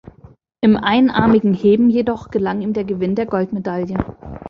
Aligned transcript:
Im 0.61 0.77
einarmigen 0.77 1.53
Heben 1.53 1.91
jedoch 1.91 2.31
gelang 2.31 2.61
ihm 2.61 2.73
der 2.73 2.85
Gewinn 2.85 3.13
der 3.13 3.27
Goldmedaille. 3.27 3.93